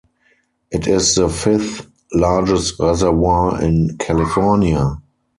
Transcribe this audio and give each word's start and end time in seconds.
It 0.71 0.87
is 0.87 1.13
the 1.13 1.29
fifth 1.29 1.85
largest 2.11 2.79
reservoir 2.79 3.61
in 3.61 3.97
California. 3.99 4.95